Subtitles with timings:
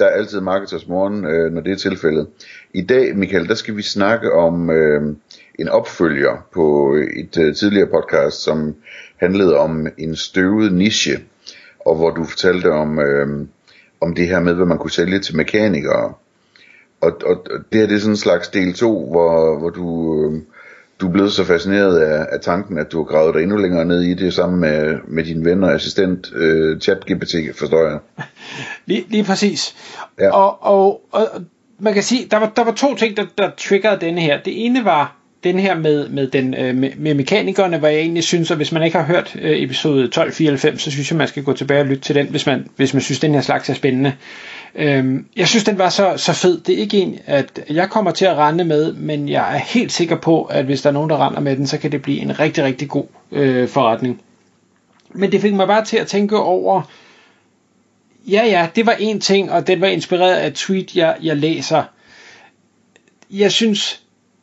[0.00, 2.26] der er altid Marketers morgen, øh, når det er tilfældet.
[2.74, 5.16] I dag, Michael, der skal vi snakke om øh,
[5.58, 8.74] en opfølger på et øh, tidligere podcast, som
[9.16, 11.20] handlede om en støvet niche,
[11.86, 13.46] og hvor du fortalte om, øh,
[14.00, 16.12] om det her med, hvad man kunne sælge til mekanikere.
[17.00, 20.16] Og, og det her det er sådan en slags del 2, hvor, hvor du...
[20.24, 20.42] Øh,
[21.00, 23.84] du er blevet så fascineret af, af tanken, at du har gravet dig endnu længere
[23.84, 28.26] ned i det sammen med, med din ven og assistent øh, ChatGPT, forstår jeg.
[28.90, 29.74] Lige, lige præcis.
[30.20, 30.30] Ja.
[30.30, 31.26] Og, og, og
[31.78, 34.38] man kan sige, der var, der var to ting, der, der triggerede denne her.
[34.42, 38.24] Det ene var den her med, med, den, øh, med, med mekanikerne, hvor jeg egentlig
[38.24, 41.42] synes, at hvis man ikke har hørt øh, episode 1294, så synes jeg, man skal
[41.42, 43.74] gå tilbage og lytte til den, hvis man, hvis man synes, den her slags er
[43.74, 44.12] spændende.
[44.74, 46.60] Øhm, jeg synes, den var så, så fed.
[46.60, 49.92] Det er ikke en, at jeg kommer til at rende med, men jeg er helt
[49.92, 52.20] sikker på, at hvis der er nogen, der render med den, så kan det blive
[52.20, 54.20] en rigtig, rigtig god øh, forretning.
[55.14, 56.82] Men det fik mig bare til at tænke over,
[58.28, 61.36] ja ja, det var en ting, og den var inspireret af et tweet, jeg, jeg
[61.36, 61.82] læser.
[63.30, 64.02] Jeg synes,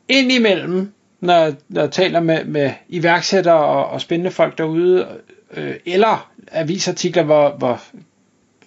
[0.09, 5.07] indimellem, når, når jeg taler med, med iværksættere og, og spændende folk derude,
[5.53, 7.81] øh, eller avisartikler, hvor, hvor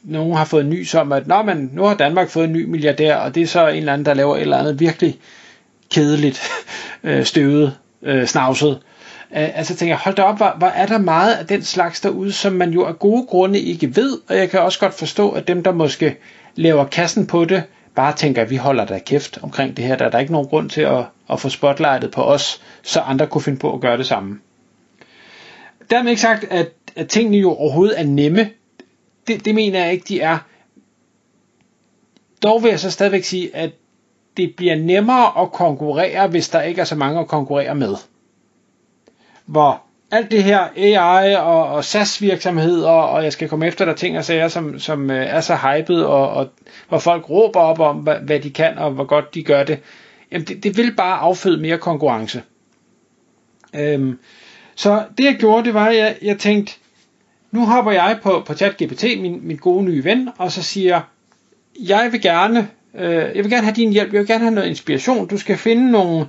[0.03, 3.17] nogen har fået nys om, at Nå, men nu har Danmark fået en ny milliardær,
[3.17, 5.19] og det er så en eller anden, der laver et eller andet virkelig
[5.91, 6.41] kedeligt,
[7.05, 8.81] øh, støvet, øh, snavset.
[9.37, 12.01] Øh, altså tænker jeg, hold da op, hvor, hvor er der meget af den slags
[12.01, 15.31] derude, som man jo af gode grunde ikke ved, og jeg kan også godt forstå,
[15.31, 16.17] at dem, der måske
[16.55, 17.63] laver kassen på det,
[17.95, 19.97] bare tænker, at vi holder der kæft omkring det her.
[19.97, 23.27] Der er der ikke nogen grund til at, at få spotlightet på os, så andre
[23.27, 24.39] kunne finde på at gøre det samme.
[25.91, 28.51] Dermed ikke sagt, at, at tingene jo overhovedet er nemme
[29.27, 30.39] det, det mener jeg ikke, de er.
[32.43, 33.71] Dog vil jeg så stadigvæk sige, at
[34.37, 37.95] det bliver nemmere at konkurrere, hvis der ikke er så mange at konkurrere med.
[39.51, 43.95] Hvor alt det her AI og, og SaaS virksomheder, og jeg skal komme efter der
[43.95, 46.49] ting og sager, som, som øh, er så hyped, og, og
[46.89, 49.79] hvor folk råber op om, hvad, hvad de kan, og hvor godt de gør det,
[50.33, 52.43] jamen det, det vil bare afføde mere konkurrence.
[53.75, 54.19] Øhm,
[54.75, 56.73] så det jeg gjorde, det var, at jeg, jeg tænkte,
[57.51, 61.01] nu hopper jeg på, på ChatGPT, min, min gode nye ven, og så siger,
[61.81, 64.69] jeg vil gerne, øh, jeg vil gerne have din hjælp, jeg vil gerne have noget
[64.69, 65.29] inspiration.
[65.29, 66.27] Du skal finde nogle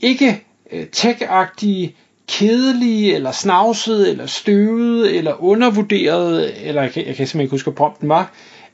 [0.00, 1.96] ikke øh, tech-agtige,
[2.30, 7.70] kedelige, eller snavsede, eller støvede, eller undervurderede, eller jeg kan, jeg kan simpelthen ikke huske,
[7.70, 8.32] hvad prompten var,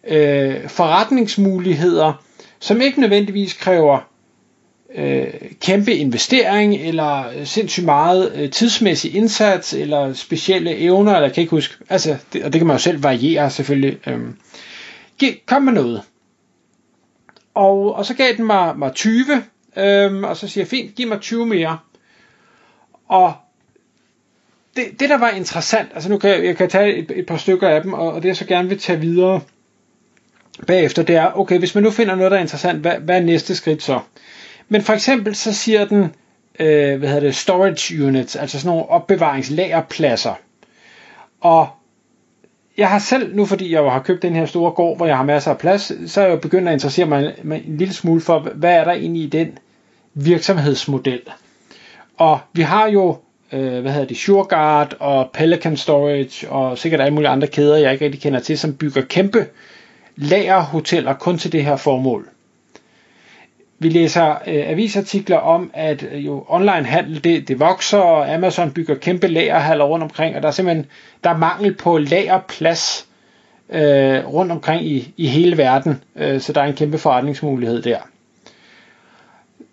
[0.08, 2.22] øh, forretningsmuligheder,
[2.60, 4.08] som ikke nødvendigvis kræver
[4.94, 5.26] øh,
[5.60, 11.40] kæmpe investering, eller øh, sindssygt meget øh, tidsmæssig indsats, eller specielle evner, eller jeg kan
[11.40, 13.98] ikke huske, altså, det, og det kan man jo selv variere selvfølgelig.
[14.06, 14.20] Øh.
[15.46, 16.02] Kom med noget.
[17.54, 19.24] Og, og så gav den mig, mig 20,
[19.76, 21.78] øh, og så siger jeg, fint, giv mig 20 mere.
[23.08, 23.32] Og
[24.76, 27.36] det, det der var interessant, altså nu kan jeg, jeg kan tage et, et par
[27.36, 29.40] stykker af dem, og, og det jeg så gerne vil tage videre
[30.66, 33.20] bagefter, det er, okay, hvis man nu finder noget, der er interessant, hvad, hvad er
[33.20, 34.00] næste skridt så?
[34.68, 36.14] Men for eksempel så siger den,
[36.60, 40.34] øh, hvad hedder det, storage units, altså sådan nogle opbevaringslagerpladser.
[41.40, 41.68] Og
[42.76, 45.16] jeg har selv, nu fordi jeg jo har købt den her store gård, hvor jeg
[45.16, 47.94] har masser af plads, så er jeg jo begyndt at interessere mig en, en lille
[47.94, 49.58] smule for, hvad er der egentlig i den
[50.14, 51.20] virksomhedsmodel.
[52.16, 53.18] Og vi har jo,
[53.52, 57.92] øh, hvad hedder det, SureGuard og Pelican Storage og sikkert alle mulige andre kæder, jeg
[57.92, 59.46] ikke rigtig kender til, som bygger kæmpe
[60.16, 62.28] lagerhoteller kun til det her formål.
[63.78, 68.70] Vi læser øh, avisartikler om, at øh, jo online handel det, det vokser, og Amazon
[68.70, 70.86] bygger kæmpe lagerhaller rundt omkring, og der er simpelthen
[71.24, 73.06] der er mangel på lagerplads
[73.70, 77.98] øh, rundt omkring i, i hele verden, øh, så der er en kæmpe forretningsmulighed der.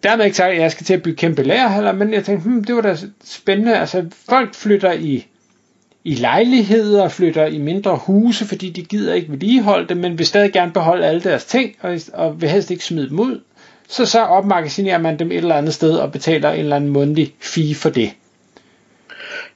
[0.04, 2.64] Dermed ikke sagt, at jeg skal til at bygge kæmpe lagerhaller, men jeg tænkte, hmm,
[2.64, 3.78] det var da spændende.
[3.78, 5.28] Altså, folk flytter i,
[6.04, 10.54] i lejligheder, flytter i mindre huse, fordi de gider ikke vedligeholde det, men vil stadig
[10.54, 13.40] gerne beholde alle deres ting, og, og vil helst ikke smide dem ud
[13.88, 17.36] så så opmagasinerer man dem et eller andet sted og betaler en eller anden mundtlig
[17.42, 18.10] fee for det.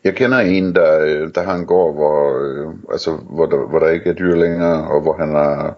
[0.03, 3.79] Jeg kender en, der, øh, der har en gård, hvor, øh, altså, hvor, der, hvor
[3.79, 5.77] der ikke er dyr længere, og hvor han har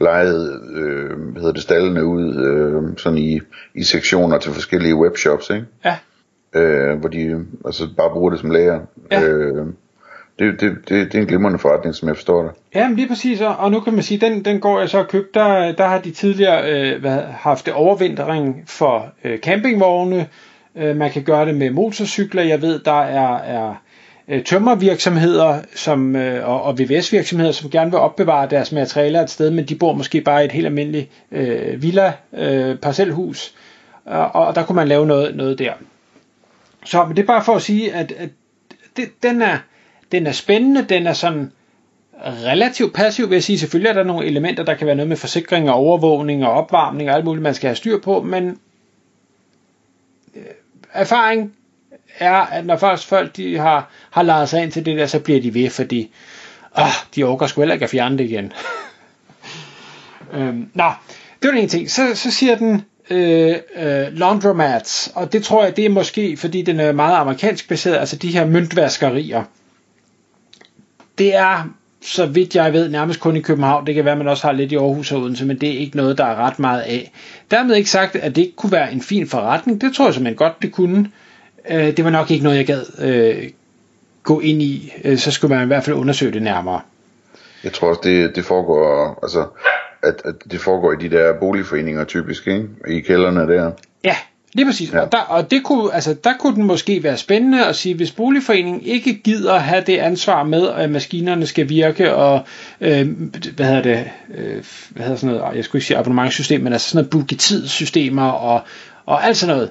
[0.00, 3.40] lejet øh, hvad hedder det, stallene ud øh, sådan i,
[3.74, 5.66] i sektioner til forskellige webshops, ikke?
[5.84, 5.96] Ja.
[6.54, 8.80] Øh, hvor de altså bare bruger det som lager.
[9.12, 9.22] Ja.
[9.22, 9.66] Øh,
[10.38, 12.50] det, det, det, det er en glimrende forretning, som jeg forstår det.
[12.74, 15.08] Ja, men lige præcis, og nu kan man sige, den, den går jeg så og
[15.08, 20.28] købt, der, der har de tidligere øh, hvad, haft overvintring for øh, campingvogne,
[20.76, 23.74] øh, man kan gøre det med motorcykler, jeg ved, der er, er
[24.28, 29.50] øh, tømmervirksomheder som, øh, og, og VVS-virksomheder, som gerne vil opbevare deres materialer et sted,
[29.50, 33.54] men de bor måske bare i et helt almindeligt øh, villa, øh, parcelhus,
[34.08, 35.72] øh, og, og der kunne man lave noget, noget der.
[36.84, 38.28] Så men det er bare for at sige, at, at
[38.96, 39.58] det, den, er,
[40.12, 41.52] den er spændende, den er sådan
[42.24, 43.58] relativt passiv, vil jeg sige.
[43.58, 47.10] Selvfølgelig er der nogle elementer, der kan være noget med forsikring og overvågning og opvarmning
[47.10, 48.58] og alt muligt, man skal have styr på, men
[50.34, 50.42] øh,
[50.92, 51.54] erfaring
[52.20, 55.18] er, at når først folk de har, har lejet sig ind til det der, så
[55.18, 56.10] bliver de ved, fordi
[56.78, 56.84] åh,
[57.14, 58.52] de overgår sgu heller ikke at fjerne det igen.
[60.34, 60.90] øhm, nå,
[61.42, 61.90] det var den ene ting.
[61.90, 66.62] Så, så siger den, øh, øh, laundromats, og det tror jeg, det er måske, fordi
[66.62, 69.44] den er meget amerikansk baseret, altså de her møntvaskerier.
[71.18, 71.68] Det er,
[72.02, 73.86] så vidt jeg ved, nærmest kun i København.
[73.86, 75.78] Det kan være, at man også har lidt i Aarhus og Odense, men det er
[75.78, 77.12] ikke noget, der er ret meget af.
[77.50, 79.80] Dermed ikke sagt, at det ikke kunne være en fin forretning.
[79.80, 81.10] Det tror jeg simpelthen godt, det kunne.
[81.70, 83.50] Øh, det var nok ikke noget, jeg gad øh,
[84.22, 84.92] gå ind i.
[85.04, 86.80] Øh, så skulle man i hvert fald undersøge det nærmere.
[87.64, 89.46] Jeg tror også, det, det foregår, altså,
[90.02, 92.68] at, at det foregår i de der boligforeninger typisk, ikke?
[92.88, 93.70] I kælderne der.
[94.04, 94.16] Ja,
[94.52, 94.92] lige præcis.
[94.92, 95.00] Ja.
[95.00, 98.12] Og, der, og det kunne, altså, der kunne den måske være spændende at sige, hvis
[98.12, 102.40] boligforeningen ikke gider have det ansvar med, at maskinerne skal virke, og
[102.80, 103.08] øh,
[103.56, 106.90] hvad hedder det, øh, hvad hedder sådan noget, jeg skulle ikke sige abonnementssystem, men altså
[106.90, 108.60] sådan noget booketid-systemer og,
[109.06, 109.70] og alt sådan noget.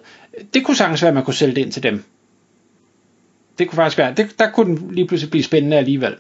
[0.54, 2.04] Det kunne sagtens være, at man kunne sælge det ind til dem.
[3.60, 6.16] Det kunne faktisk være, det, der kunne den lige pludselig blive spændende alligevel.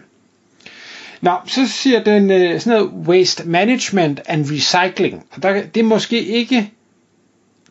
[1.21, 5.25] Nå, så siger den øh, sådan noget waste management and recycling.
[5.31, 6.71] Og der, det er måske ikke,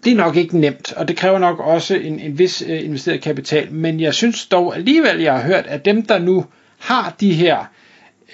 [0.05, 3.23] det er nok ikke nemt, og det kræver nok også en, en vis øh, investeret
[3.23, 6.45] kapital, men jeg synes dog alligevel, jeg har hørt, at dem, der nu
[6.79, 7.65] har de her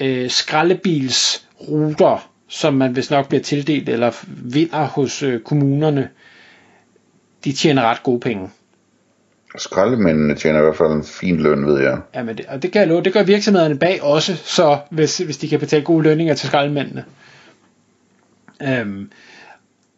[0.01, 6.09] øh, skraldebilsruter, som man vist nok bliver tildelt eller vinder hos øh, kommunerne,
[7.45, 8.51] de tjener ret gode penge.
[9.59, 11.99] Skraldemændene tjener i hvert fald en fin løn, ved jeg.
[12.15, 15.19] Ja, men det, og det kan jeg love, det gør virksomhederne bag også, så hvis,
[15.19, 17.05] hvis de kan betale gode lønninger til skraldemændene.
[18.63, 19.11] Øhm,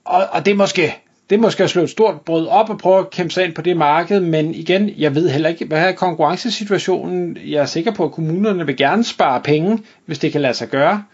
[0.05, 0.95] og, og det er måske
[1.31, 3.55] det er måske at slå et stort brød op og prøve at kæmpe sig ind
[3.55, 7.39] på det marked, men igen, jeg ved heller ikke, hvad er konkurrencesituationen.
[7.47, 10.69] Jeg er sikker på, at kommunerne vil gerne spare penge, hvis det kan lade sig
[10.69, 11.05] gøre.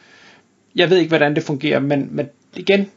[0.76, 2.90] Jeg ved ikke, hvordan det fungerer, men, men igen,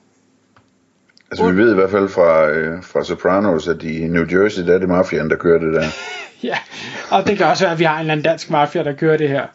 [1.34, 4.74] Altså vi ved i hvert fald fra, øh, fra Sopranos, at i New Jersey, der
[4.74, 5.86] er det mafiaen, der kører det der.
[6.50, 6.58] ja,
[7.10, 9.18] og det kan også være, at vi har en eller anden dansk mafia, der kører
[9.18, 9.46] det her.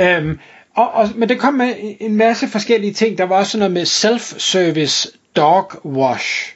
[0.18, 0.38] øhm,
[0.74, 3.18] og, og, men det kom med en masse forskellige ting.
[3.18, 6.54] Der var også noget med self-service dog wash,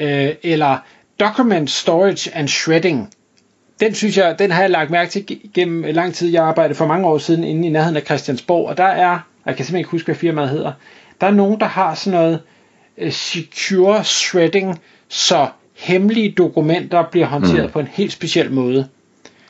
[0.00, 0.78] øh, eller
[1.20, 3.10] document storage and shredding.
[3.80, 6.28] Den synes jeg, den har jeg lagt mærke til gennem lang tid.
[6.28, 9.56] Jeg arbejdede for mange år siden inde i nærheden af Christiansborg, og der er, jeg
[9.56, 10.72] kan simpelthen ikke huske, hvad firmaet hedder,
[11.20, 12.55] der er nogen, der har sådan noget, Øh,
[13.10, 17.72] secure shredding, så hemmelige dokumenter bliver håndteret mm.
[17.72, 18.88] på en helt speciel måde.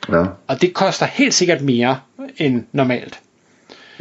[0.09, 0.25] Ja.
[0.47, 1.99] Og det koster helt sikkert mere
[2.37, 3.19] end normalt.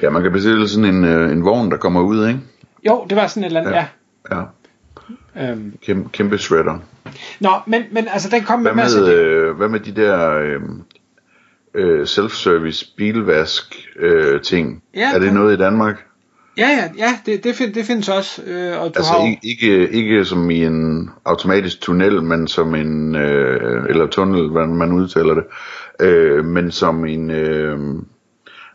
[0.02, 2.40] Ja, man kan bestille sådan en, øh, en vogn, der kommer ud, ikke?
[2.86, 3.86] Jo, det var sådan et eller andet, ja.
[4.30, 4.36] ja.
[4.36, 5.50] ja.
[5.50, 5.78] Øhm.
[5.82, 6.78] Kæmpe, kæmpe shredder.
[7.40, 10.60] Nå, men, men altså, den kom med, hvad med, øh, hvad med de der øh,
[11.74, 14.82] øh, self-service bilvask øh, ting?
[14.94, 16.06] Ja, er det noget i Danmark?
[16.58, 18.42] Ja, ja, ja det, det, find, det findes også.
[18.42, 19.36] Øh, og du altså har...
[19.42, 24.92] ikke, ikke, som i en automatisk tunnel, men som en, øh, eller tunnel, hvordan man
[24.92, 25.44] udtaler det,
[26.00, 27.78] øh, men som en, øh,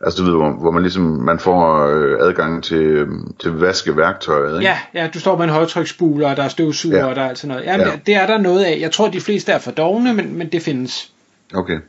[0.02, 3.06] altså du ved, hvor, hvor man ligesom, man får øh, adgang til,
[3.40, 4.70] til vaskeværktøjet, ikke?
[4.70, 7.06] Ja, ja, du står med en højtryksbuler, og der er støvsuger, ja.
[7.06, 7.66] og der er alt sådan noget.
[7.66, 7.92] Jamen, ja.
[7.92, 8.78] det, det er der noget af.
[8.80, 11.12] Jeg tror, de fleste er for dogne, men, men det findes.
[11.54, 11.80] Okay.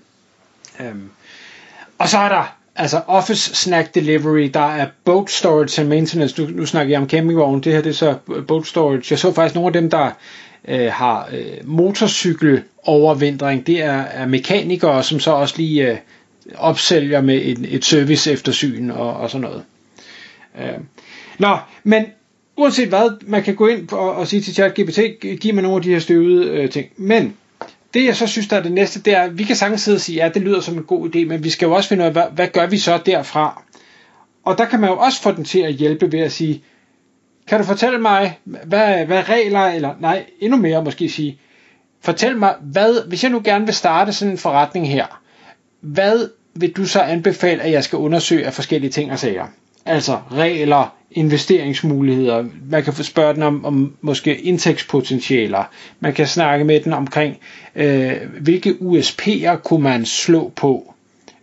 [0.80, 1.10] Øhm.
[1.98, 6.48] Og så er der altså office snack delivery, der er boat storage and maintenance, nu,
[6.50, 8.14] nu snakker jeg om campingvogn, det her det er så
[8.48, 9.02] boat storage.
[9.10, 10.10] Jeg så faktisk nogle af dem, der
[10.68, 15.96] øh, har øh, motorcykel overvintring, det er, er mekanikere, som så også lige øh,
[16.54, 19.62] opsælger med et, et service eftersyn og, og sådan noget.
[20.60, 20.78] Øh.
[21.38, 22.04] Nå, men
[22.56, 25.00] uanset hvad, man kan gå ind og, og sige til ChatGPT,
[25.40, 26.86] giv mig nogle af de her støvede øh, ting.
[26.96, 27.36] Men
[27.94, 29.96] det jeg så synes, der er det næste, det er, at vi kan sagtens sidde
[29.96, 32.02] og sige, ja, det lyder som en god idé, men vi skal jo også finde
[32.02, 33.62] ud af, hvad, hvad gør vi så derfra?
[34.44, 36.62] Og der kan man jo også få den til at hjælpe ved at sige,
[37.46, 41.38] kan du fortælle mig, hvad, hvad regler, eller nej, endnu mere måske sige,
[42.00, 45.22] fortæl mig, hvad, hvis jeg nu gerne vil starte sådan en forretning her,
[45.80, 49.46] hvad vil du så anbefale, at jeg skal undersøge af forskellige ting og sager?
[49.86, 55.64] Altså regler, investeringsmuligheder, man kan spørge den om, om måske indtægtspotentialer,
[56.00, 57.38] man kan snakke med den omkring,
[57.74, 60.92] øh, hvilke USP'er kunne man slå på,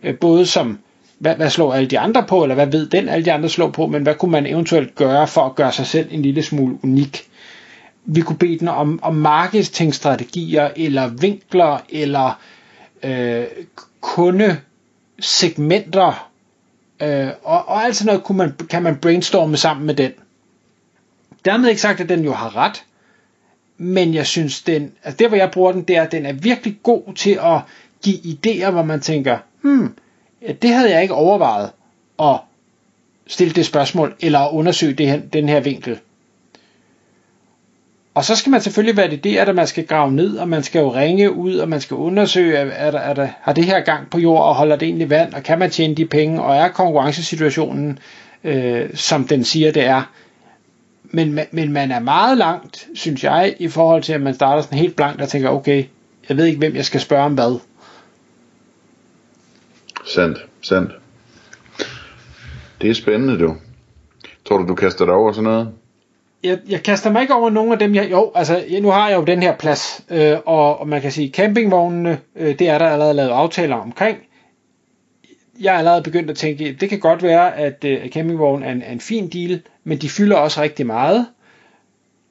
[0.02, 0.78] Øh, både som,
[1.18, 3.70] hvad, hvad slår alle de andre på, eller hvad ved den alle de andre slår
[3.70, 6.78] på, men hvad kunne man eventuelt gøre for at gøre sig selv en lille smule
[6.82, 7.26] unik.
[8.04, 12.40] Vi kunne bede den om, om marketingstrategier, eller vinkler, eller
[13.02, 13.44] øh,
[14.00, 16.29] kundesegmenter,
[17.00, 20.12] øh, og, og alt sådan noget kunne man, kan man brainstorme sammen med den.
[21.44, 22.84] Dermed ikke sagt, at den jo har ret,
[23.78, 26.32] men jeg synes, den, altså der hvor jeg bruger den, det er, at den er
[26.32, 27.60] virkelig god til at
[28.02, 29.94] give idéer, hvor man tænker, hmm,
[30.42, 31.70] ja, det havde jeg ikke overvejet
[32.22, 32.36] at
[33.26, 35.98] stille det spørgsmål, eller at undersøge det her, den her vinkel.
[38.20, 40.94] Og så skal man selvfølgelig validere at man skal grave ned, og man skal jo
[40.94, 44.18] ringe ud, og man skal undersøge, er der, er der, har det her gang på
[44.18, 47.98] jord, og holder det egentlig vand, og kan man tjene de penge, og er konkurrencesituationen,
[48.44, 50.02] øh, som den siger det er.
[51.04, 54.78] Men, men man er meget langt, synes jeg, i forhold til, at man starter sådan
[54.78, 55.84] helt blankt og tænker, okay,
[56.28, 57.60] jeg ved ikke, hvem jeg skal spørge om hvad.
[60.06, 60.90] Sandt, sandt.
[62.80, 63.56] Det er spændende, du.
[64.48, 65.72] Tror du, du kaster dig over sådan noget?
[66.42, 68.10] Jeg, jeg kaster mig ikke over nogen af dem, jeg...
[68.10, 71.12] Jo, altså, jeg, nu har jeg jo den her plads, øh, og, og man kan
[71.12, 74.18] sige, campingvognene, øh, det er der allerede lavet aftaler omkring.
[75.60, 78.82] Jeg er allerede begyndt at tænke, det kan godt være, at øh, campingvognen er en,
[78.82, 81.26] er en fin deal, men de fylder også rigtig meget.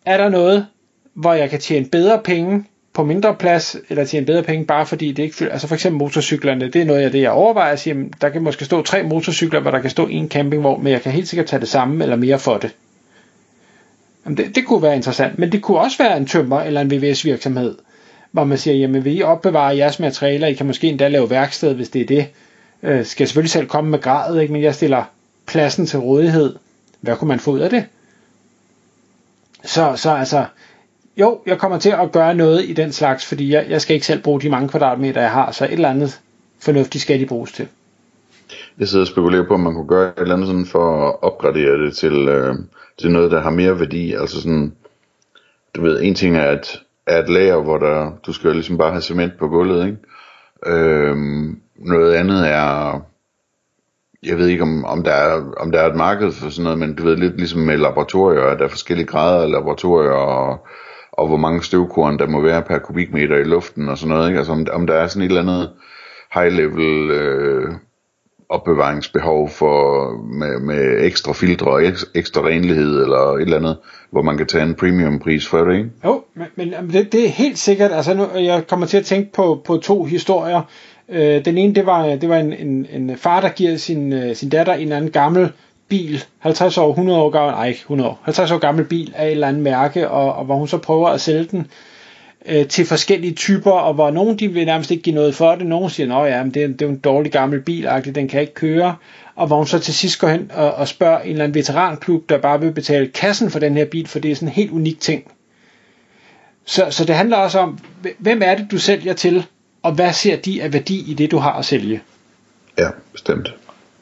[0.05, 0.67] Er der noget,
[1.13, 5.11] hvor jeg kan tjene bedre penge på mindre plads, eller tjene bedre penge, bare fordi
[5.11, 7.79] det ikke fylder, altså for eksempel motorcyklerne, det er noget af det, jeg overvejer at
[7.79, 11.01] sige, der kan måske stå tre motorcykler, hvor der kan stå en campingvogn, men jeg
[11.01, 12.75] kan helt sikkert tage det samme eller mere for det.
[14.29, 16.91] Jamen det, det kunne være interessant, men det kunne også være en tømmer eller en
[16.91, 17.77] VVS virksomhed,
[18.31, 21.89] hvor man siger, jamen vi opbevarer jeres materialer, I kan måske endda lave værksted, hvis
[21.89, 22.27] det er det.
[22.83, 24.53] Øh, skal jeg selvfølgelig selv komme med gradet, ikke?
[24.53, 25.03] men jeg stiller
[25.45, 26.55] pladsen til rådighed.
[27.01, 27.85] Hvad kunne man få ud af det?
[29.63, 30.45] Så, så altså,
[31.17, 34.05] jo, jeg kommer til at gøre noget i den slags, fordi jeg, jeg skal ikke
[34.05, 36.19] selv bruge de mange kvadratmeter, jeg har, så et eller andet
[36.59, 37.67] fornuftigt skal de bruges til.
[38.79, 41.15] Jeg sidder og spekulerer på, om man kunne gøre et eller andet sådan for at
[41.21, 42.55] opgradere det til, øh,
[42.99, 44.13] til noget, der har mere værdi.
[44.13, 44.75] Altså sådan,
[45.75, 48.77] du ved, en ting er at, er et lager, hvor der, du skal jo ligesom
[48.77, 49.97] bare have cement på gulvet, ikke?
[50.65, 52.99] Øhm, noget andet er,
[54.23, 56.79] jeg ved ikke om, om, der er, om der er et marked for sådan noget,
[56.79, 60.67] men du ved lidt ligesom med laboratorier, at der er forskellige grader af laboratorier, og,
[61.11, 64.37] og hvor mange støvkorn der må være per kubikmeter i luften og sådan noget, ikke?
[64.37, 65.71] Altså om, om der er sådan et eller andet
[66.33, 67.73] high level øh,
[68.49, 71.83] opbevaringsbehov for, med, med ekstra filtre og
[72.15, 73.77] ekstra renlighed eller et eller andet,
[74.11, 75.89] hvor man kan tage en premium pris for det, ikke?
[76.05, 79.31] Jo, men, men det, det er helt sikkert, altså nu, jeg kommer til at tænke
[79.31, 80.61] på, på to historier.
[81.09, 84.35] Øh, den ene, det var, det var en, en, en far, der giver sin, øh,
[84.35, 85.51] sin datter en eller anden gammel
[85.89, 89.31] bil, 50 år, 100 år gammel, nej 100 år, 50 år gammel bil af et
[89.31, 91.67] eller andet mærke, og, og hvor hun så prøver at sælge den
[92.45, 95.67] øh, til forskellige typer, og hvor nogen de vil nærmest ikke give noget for det,
[95.67, 98.53] nogen siger, at ja, det, er, det er en dårlig gammel bil, den kan ikke
[98.53, 98.95] køre,
[99.35, 102.29] og hvor hun så til sidst går hen og, og spørger en eller anden veteranklub,
[102.29, 104.71] der bare vil betale kassen for den her bil, for det er sådan en helt
[104.71, 105.31] unik ting.
[106.65, 107.79] Så, så det handler også om,
[108.19, 109.45] hvem er det, du sælger til,
[109.83, 112.01] og hvad ser de af værdi i det, du har at sælge?
[112.77, 113.53] Ja, bestemt.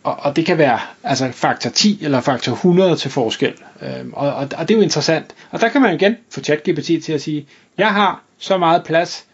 [0.08, 3.54] Og, og det kan være altså faktor 10 eller faktor 100 til forskel.
[3.82, 5.36] Øhm, og, og, og det er jo interessant.
[5.52, 7.48] Og der kan man igen få ChatGPT til at sige,
[7.78, 9.26] jeg har så meget plads,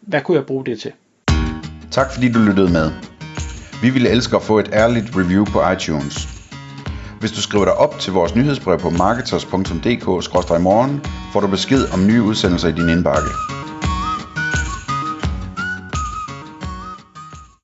[0.00, 0.92] hvad kunne jeg bruge det til?
[1.90, 2.90] Tak fordi du lyttede med.
[3.82, 6.28] Vi ville elske at få et ærligt review på iTunes.
[7.20, 12.22] Hvis du skriver dig op til vores nyhedsbrev på marketers.dk-morgen, får du besked om nye
[12.22, 13.28] udsendelser i din indbakke.